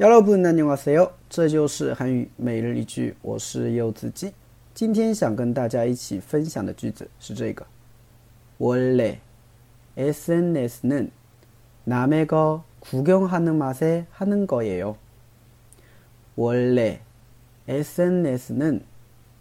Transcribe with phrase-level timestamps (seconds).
[0.00, 1.10] 여러분 안녕하세요.
[1.28, 4.32] 这就是韩语每日一句，我是柚子鸡。
[4.74, 7.64] 今天想跟大家一起分享的句子是这个：
[8.58, 9.20] 원래
[9.96, 11.10] SNS는
[11.84, 14.96] 남의 거 구경하는 맛에 하는 거예요.
[16.34, 17.00] 원래
[17.66, 18.82] SNS는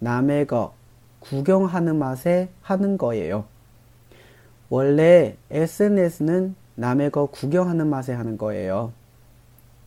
[0.00, 0.74] 남의 거
[1.20, 3.46] 구경하는 맛에 하는 거예요.
[4.68, 8.92] 원래 SNS는 남의 거 구경하는 맛에 하는 거예요.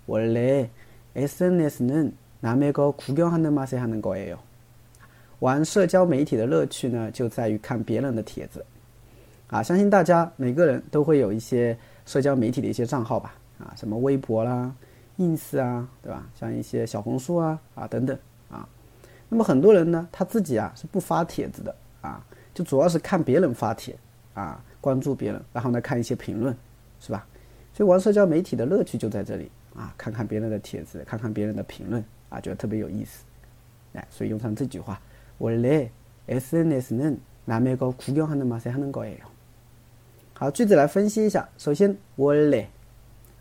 [0.10, 0.70] 원래
[1.16, 4.38] SNS는 남의 거 구경하는 맛에 하는 거예요.
[5.40, 8.66] 玩社交媒体的乐趣呢，就在于看别人的帖子。
[9.48, 13.34] 啊，相信大家每个人都会有一些社交媒体的一些账号吧？
[13.60, 14.74] 啊，什么微博啦、
[15.18, 16.28] ins 啊，对吧？
[16.40, 18.18] 像一些小红书啊啊等等
[18.50, 18.68] 啊。
[19.30, 22.24] 那么很多人呢，他自己啊是不发帖子的啊，
[22.54, 23.96] 就主要是看别人发帖
[24.34, 26.56] 啊，关注别人，然后呢看一些评论，
[27.00, 27.26] 是吧？
[27.74, 29.52] 所以玩社交媒体的乐趣就在这里。
[29.80, 33.26] 啊，看看别人的帖子，看看别人的评论，啊，觉得特别有意思，
[33.94, 35.00] 哎，所以用上这句话，
[35.38, 35.90] 원래
[36.28, 39.28] SNS 는남의거구경하는맛에하는거예 요。
[40.34, 41.48] 好，句子来分析一下。
[41.58, 42.66] 首先，원 래，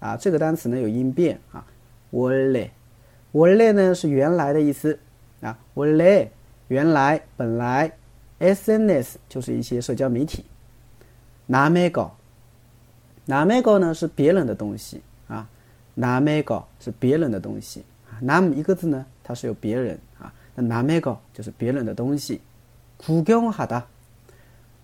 [0.00, 1.64] 啊，这个单词呢有音变啊，
[2.12, 2.70] 원 래，
[3.32, 4.98] 원래呢是原来的意思
[5.40, 6.28] 啊，원 래，
[6.68, 7.92] 原来，本来，
[8.40, 10.44] SNS 就是一些社交媒体，
[11.48, 12.10] 남의 거，
[13.26, 15.48] 남의거呢是别人的东西啊。
[15.98, 18.18] 남의 거， 是别人的东西啊。
[18.22, 20.32] 남一个字呢，它是有别人啊。
[20.56, 22.40] 那남의거就是别人的东西。
[22.96, 23.82] 구경하 다，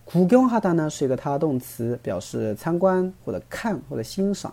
[0.04, 4.52] 구경하다呢是一个他动词，表示参观或者看或者欣赏，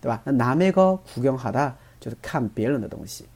[0.00, 0.22] 对吧？
[0.24, 3.26] 那남의거구경하다就是看别人的东西，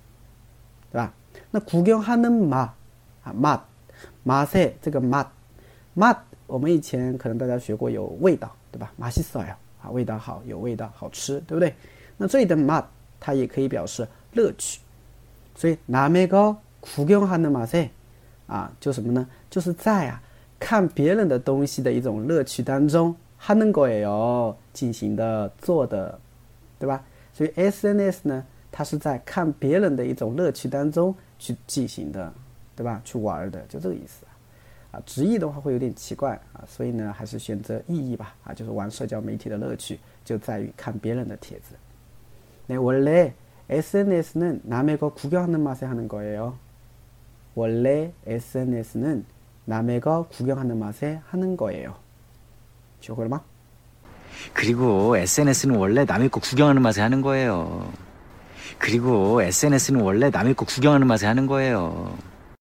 [0.92, 1.12] 对吧？
[1.51, 2.70] 那구경하는맛
[3.25, 3.34] 啊，
[4.25, 8.92] 맛맛에这个맛맛我们以前可能大家学过有味道，对吧？
[8.97, 11.75] 맛있어요啊，味道好，有味道，好吃，对不对？
[12.20, 12.84] 那这里的 맛，
[13.20, 14.81] 它也可以表示乐趣，
[15.55, 17.91] 所以남의거구경하는맛에
[18.47, 19.27] 啊，就什么呢？
[19.51, 20.23] 就是在啊
[20.59, 26.19] 看别人的东西的一种乐趣当中，하는거예요进行的做的，
[26.79, 27.05] 对吧？
[27.35, 32.33] 所以 SNS 呢，它是在看别人的一种乐趣当中去进行的，
[32.74, 33.01] 对吧？
[33.05, 34.24] 去玩的，就这个意思
[34.92, 35.02] 啊。
[35.05, 41.74] 直译的话会有点奇怪啊，所以呢，还是选择意译吧啊，就是玩社交媒体的乐趣就在于看别人的帖子。
[42.71, 43.33] 네, 원래
[43.70, 46.58] SNS는 남의 거 구경하는 맛에 하는 거예요.
[47.54, 49.26] 원래 SNS는
[49.65, 51.95] 남의 거 구경하는 맛에 하는 거예요.
[53.02, 53.42] 쇼그르마?
[54.54, 57.92] 그리고 SNS는 원래 남의 거 구경하는 맛에 하는 거예요.
[58.77, 62.17] 그리고 SNS는 원래 남의 거 구경하는 맛에 하는 거예요.